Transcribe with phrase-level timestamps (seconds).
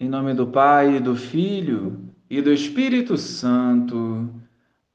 [0.00, 1.98] Em nome do Pai, do Filho
[2.30, 4.30] e do Espírito Santo.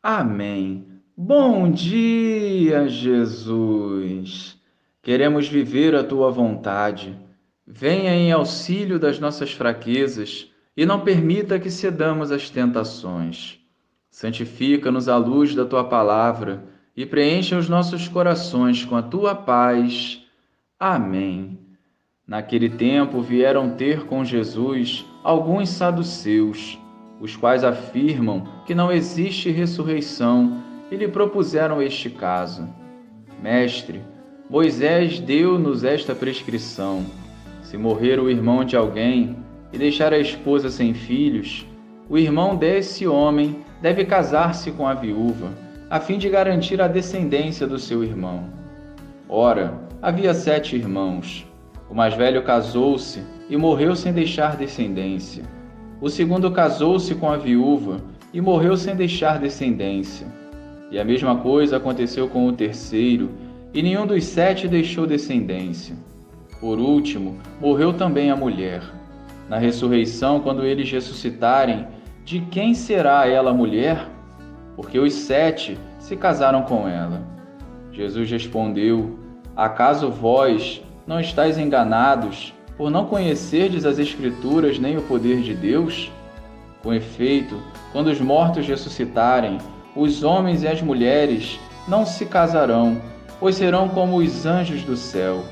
[0.01, 0.87] Amém.
[1.17, 4.57] Bom dia, Jesus.
[5.01, 7.19] Queremos viver a tua vontade.
[7.67, 13.59] Venha em auxílio das nossas fraquezas e não permita que cedamos às tentações.
[14.09, 16.63] Santifica-nos à luz da tua palavra
[16.95, 20.25] e preencha os nossos corações com a tua paz.
[20.79, 21.59] Amém.
[22.25, 26.79] Naquele tempo vieram ter com Jesus alguns saduceus,
[27.19, 32.69] os quais afirmam que não existe ressurreição, e lhe propuseram este caso:
[33.41, 34.01] Mestre,
[34.49, 37.05] Moisés deu-nos esta prescrição:
[37.61, 39.35] se morrer o irmão de alguém
[39.73, 41.67] e deixar a esposa sem filhos,
[42.09, 45.51] o irmão desse homem deve casar-se com a viúva,
[45.89, 48.45] a fim de garantir a descendência do seu irmão.
[49.27, 51.45] Ora, havia sete irmãos.
[51.93, 55.43] O mais velho casou-se e morreu sem deixar descendência.
[56.01, 57.97] O segundo casou-se com a viúva
[58.33, 60.25] e morreu sem deixar descendência.
[60.89, 63.29] E a mesma coisa aconteceu com o terceiro,
[63.71, 65.95] e nenhum dos sete deixou descendência.
[66.59, 68.81] Por último, morreu também a mulher.
[69.47, 71.85] Na ressurreição, quando eles ressuscitarem,
[72.25, 74.09] de quem será ela mulher?
[74.75, 77.21] Porque os sete se casaram com ela.
[77.91, 79.19] Jesus respondeu:
[79.55, 86.11] Acaso vós não estáis enganados por não conhecerdes as Escrituras nem o poder de Deus?
[86.81, 89.57] Com efeito, quando os mortos ressuscitarem,
[89.95, 93.01] os homens e as mulheres não se casarão,
[93.39, 95.43] pois serão como os anjos do céu.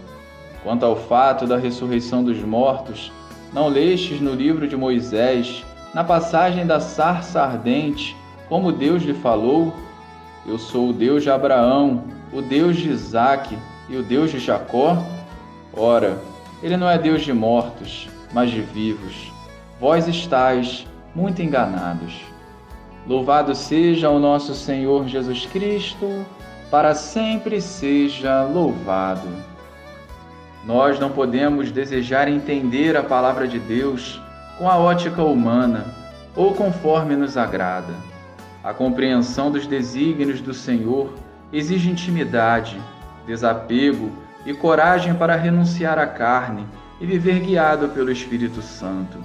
[0.63, 3.11] Quanto ao fato da ressurreição dos mortos,
[3.53, 5.63] não lestes no livro de Moisés,
[5.93, 8.15] na passagem da sarça ardente,
[8.47, 9.73] como Deus lhe falou?
[10.47, 13.57] Eu sou o Deus de Abraão, o Deus de Isaque
[13.89, 14.97] e o Deus de Jacó?
[15.75, 16.19] Ora,
[16.61, 19.31] ele não é Deus de mortos, mas de vivos.
[19.79, 22.21] Vós estáis muito enganados.
[23.07, 26.25] Louvado seja o nosso Senhor Jesus Cristo,
[26.69, 29.27] para sempre seja louvado.
[30.65, 34.21] Nós não podemos desejar entender a palavra de Deus
[34.57, 35.85] com a ótica humana
[36.35, 37.93] ou conforme nos agrada.
[38.63, 41.11] A compreensão dos desígnios do Senhor
[41.51, 42.79] exige intimidade,
[43.25, 44.11] desapego
[44.45, 46.65] e coragem para renunciar à carne
[46.99, 49.17] e viver guiado pelo Espírito Santo.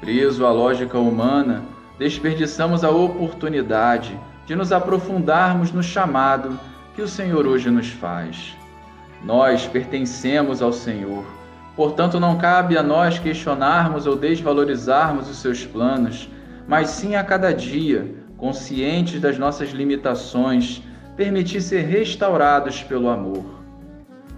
[0.00, 1.62] Preso à lógica humana,
[1.98, 6.58] desperdiçamos a oportunidade de nos aprofundarmos no chamado
[6.94, 8.56] que o Senhor hoje nos faz.
[9.22, 11.24] Nós pertencemos ao Senhor,
[11.76, 16.28] portanto, não cabe a nós questionarmos ou desvalorizarmos os seus planos,
[16.66, 20.82] mas sim a cada dia, conscientes das nossas limitações,
[21.16, 23.59] permitir ser restaurados pelo amor.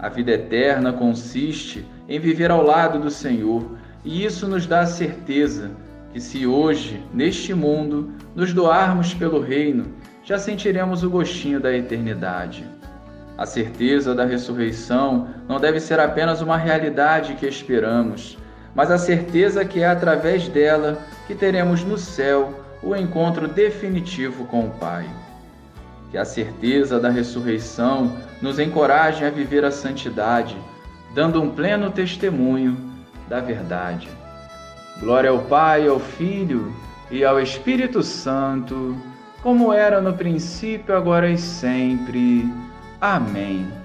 [0.03, 3.65] A vida eterna consiste em viver ao lado do Senhor,
[4.05, 5.71] e isso nos dá a certeza
[6.13, 12.65] que, se hoje, neste mundo, nos doarmos pelo Reino, já sentiremos o gostinho da eternidade.
[13.39, 18.37] A certeza da ressurreição não deve ser apenas uma realidade que esperamos,
[18.75, 20.99] mas a certeza que é através dela
[21.29, 25.07] que teremos no céu o encontro definitivo com o Pai.
[26.13, 30.57] Que a certeza da ressurreição nos encoraje a viver a santidade,
[31.15, 32.77] dando um pleno testemunho
[33.29, 34.09] da verdade.
[35.01, 36.71] Glória ao Pai, ao Filho
[37.11, 38.95] e ao Espírito Santo,
[39.43, 42.47] como era no princípio, agora e sempre.
[43.01, 43.82] Amém.